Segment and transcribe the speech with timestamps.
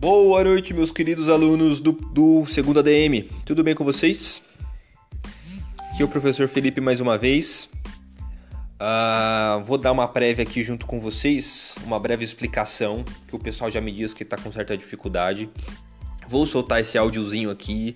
[0.00, 3.28] Boa noite, meus queridos alunos do, do segundo ADM.
[3.44, 4.42] Tudo bem com vocês?
[5.92, 7.68] Aqui é o professor Felipe mais uma vez.
[8.80, 13.70] Uh, vou dar uma prévia aqui junto com vocês, uma breve explicação, que o pessoal
[13.70, 15.50] já me diz que está com certa dificuldade.
[16.26, 17.94] Vou soltar esse áudiozinho aqui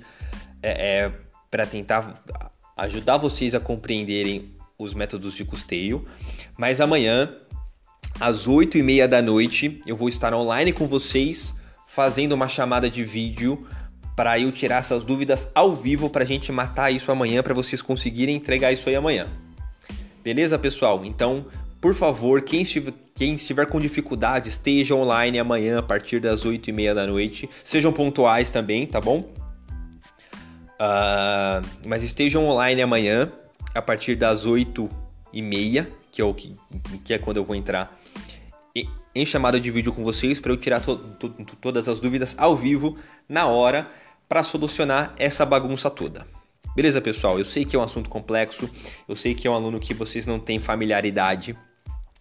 [0.63, 1.13] é, é
[1.51, 2.23] para tentar
[2.77, 6.05] ajudar vocês a compreenderem os métodos de custeio.
[6.59, 7.35] Mas amanhã,
[8.21, 11.55] às 8 e meia da noite, eu vou estar online com vocês
[11.95, 13.65] fazendo uma chamada de vídeo
[14.17, 17.81] para eu tirar essas dúvidas ao vivo para a gente matar isso amanhã, para vocês
[17.81, 19.29] conseguirem entregar isso aí amanhã.
[20.23, 21.05] Beleza, pessoal?
[21.05, 21.47] Então,
[21.81, 26.69] por favor, quem estiver, quem estiver com dificuldade, esteja online amanhã a partir das 8
[26.69, 27.49] e meia da noite.
[27.63, 29.33] Sejam pontuais também, tá bom?
[30.81, 33.31] Uh, mas estejam online amanhã
[33.73, 34.91] a partir das 8
[35.33, 36.57] e meia, que é, o que,
[37.05, 37.97] que é quando eu vou entrar
[39.15, 42.57] em chamada de vídeo com vocês para eu tirar to to todas as dúvidas ao
[42.57, 42.97] vivo,
[43.29, 43.89] na hora,
[44.29, 46.27] para solucionar essa bagunça toda.
[46.75, 47.39] Beleza, pessoal?
[47.39, 48.69] Eu sei que é um assunto complexo,
[49.09, 51.57] eu sei que é um aluno que vocês não têm familiaridade,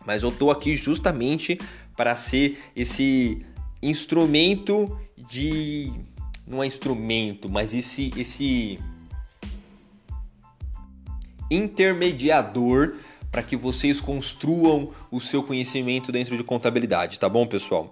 [0.06, 1.60] mas eu tô aqui justamente
[1.98, 3.44] para ser esse
[3.82, 5.92] instrumento de
[6.46, 8.80] não é instrumento, mas esse esse
[11.50, 12.96] intermediador
[13.34, 17.92] para que vocês construam o seu conhecimento dentro de contabilidade, tá bom, pessoal?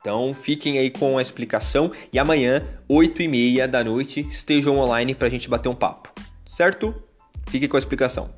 [0.00, 5.14] Então fiquem aí com a explicação e amanhã, 8 e meia da noite, estejam online
[5.14, 6.12] para a gente bater um papo,
[6.50, 6.92] certo?
[7.46, 8.30] Fiquem com a explicação.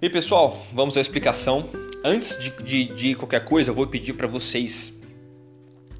[0.00, 1.68] E pessoal, vamos à explicação
[2.06, 4.94] antes de, de, de qualquer coisa, eu vou pedir para vocês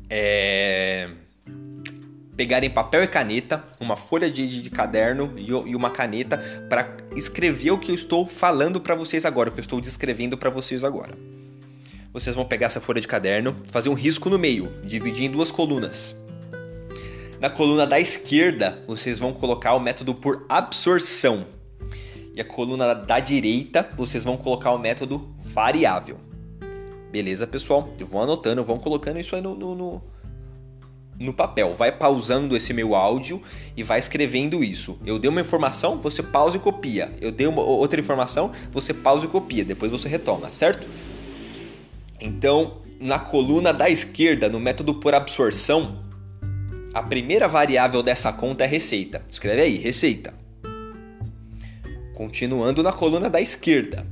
[0.09, 1.11] é,
[2.37, 6.39] pegarem papel e caneta, uma folha de, de caderno e, e, uma caneta
[6.69, 10.39] para escrever o que eu estou falando para vocês agora, o que eu estou descrevendo
[10.39, 11.13] para vocês agora.
[12.13, 15.51] Vocês vão pegar essa folha de caderno, fazer um risco no meio, dividir em duas
[15.51, 16.15] colunas.
[17.41, 21.56] Na coluna da esquerda, vocês vão colocar o método por absorção.
[22.37, 26.21] E a coluna da direita, vocês vão colocar o método variável.
[27.11, 27.89] Beleza, pessoal?
[27.99, 30.03] Vou anotando, vão colocando isso aí no, no, no,
[31.19, 31.75] no papel.
[31.75, 33.41] Vai pausando esse meu áudio
[33.75, 34.99] e vai escrevendo isso.
[35.07, 37.11] Eu dei uma informação, você pausa e copia.
[37.23, 39.65] Eu dei uma outra informação, você pausa e copia.
[39.65, 40.87] Depois você retoma, certo?
[42.21, 46.05] Então, na coluna da esquerda, no método por absorção,
[46.93, 49.25] a primeira variável dessa conta é receita.
[49.31, 50.35] Escreve aí, receita.
[52.17, 54.07] Continuando na coluna da esquerda,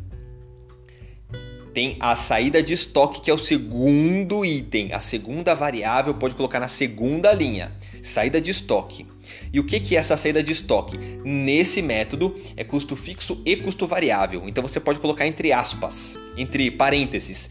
[1.73, 4.93] tem a saída de estoque, que é o segundo item.
[4.93, 7.73] A segunda variável pode colocar na segunda linha.
[8.03, 9.07] Saída de estoque.
[9.51, 10.99] E o que é essa saída de estoque?
[11.25, 14.43] Nesse método é custo fixo e custo variável.
[14.47, 17.49] Então você pode colocar entre aspas, entre parênteses,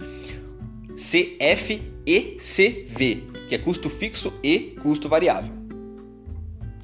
[0.91, 5.51] CF e CV, que é custo fixo e custo variável.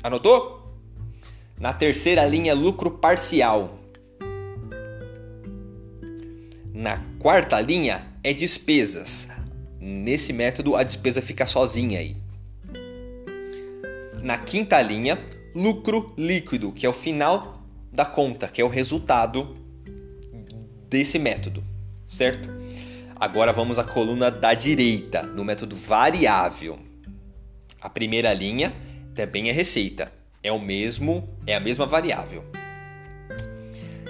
[0.02, 0.59] Anotou?
[1.60, 3.78] Na terceira linha, lucro parcial.
[6.74, 9.28] Na quarta linha é despesas.
[9.78, 12.16] Nesse método, a despesa fica sozinha aí.
[14.24, 15.22] Na quinta linha,
[15.54, 19.54] lucro líquido, que é o final da conta, que é o resultado
[20.90, 21.62] desse método,
[22.08, 22.48] certo?
[23.18, 26.80] Agora vamos à coluna da direita, no método variável.
[27.82, 28.74] A primeira linha
[29.14, 30.19] também é receita,
[30.50, 32.44] é o mesmo, é a mesma variável.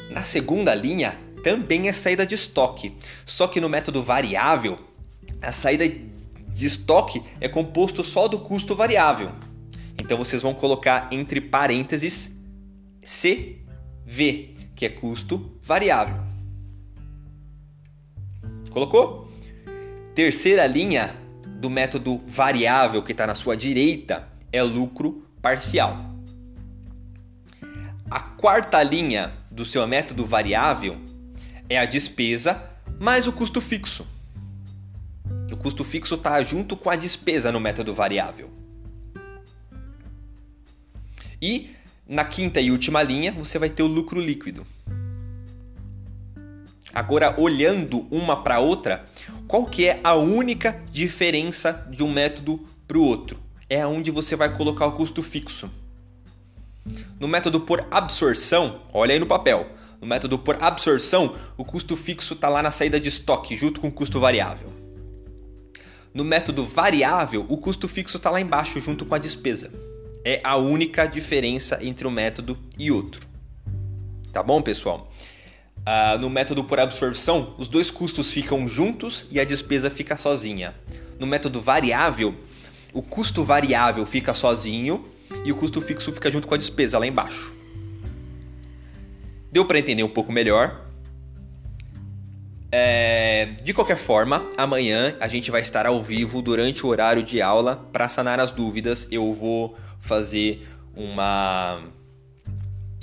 [0.09, 2.95] Na segunda linha também é saída de estoque,
[3.25, 4.79] só que no método variável,
[5.41, 9.31] a saída de estoque é composto só do custo variável.
[10.01, 12.31] Então vocês vão colocar entre parênteses
[13.01, 16.23] CV, que é custo variável.
[18.71, 19.29] Colocou?
[20.15, 21.15] Terceira linha
[21.59, 26.08] do método variável que está na sua direita é lucro parcial.
[28.11, 30.97] A quarta linha do seu método variável
[31.69, 32.59] é a despesa
[32.99, 34.07] mais o custo fixo.
[35.51, 38.49] O custo fixo está junto com a despesa no método variável.
[41.39, 41.69] E
[42.07, 44.65] na quinta e última linha você vai ter o lucro líquido.
[46.91, 49.05] Agora, olhando uma para outra,
[49.47, 53.39] qual que é a única diferença de um método para o outro?
[53.69, 55.69] É onde você vai colocar o custo fixo.
[57.19, 59.67] No método por absorção, olha aí no papel.
[60.01, 63.89] No método por absorção, o custo fixo está lá na saída de estoque, junto com
[63.89, 64.71] o custo variável.
[66.13, 69.71] No método variável, o custo fixo está lá embaixo, junto com a despesa.
[70.23, 73.27] É a única diferença entre um método e outro.
[74.31, 75.11] Tá bom, pessoal?
[75.79, 80.75] Uh, no método por absorção, os dois custos ficam juntos e a despesa fica sozinha.
[81.19, 82.35] No método variável,
[82.93, 85.05] o custo variável fica sozinho
[85.43, 87.53] e o custo fixo fica junto com a despesa lá embaixo.
[89.51, 90.85] Deu para entender um pouco melhor?
[92.71, 97.41] É, de qualquer forma, amanhã a gente vai estar ao vivo durante o horário de
[97.41, 99.07] aula para sanar as dúvidas.
[99.11, 101.81] Eu vou fazer uma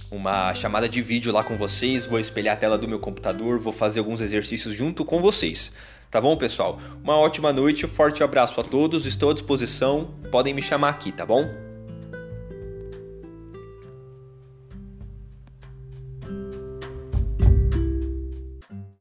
[0.08, 3.72] uma chamada de vídeo lá com vocês, vou espelhar a tela do meu computador, vou
[3.72, 5.72] fazer alguns exercícios junto com vocês.
[6.10, 6.78] Tá bom, pessoal?
[7.02, 11.26] Uma ótima noite, forte abraço a todos, estou à disposição, podem me chamar aqui, tá
[11.26, 11.65] bom?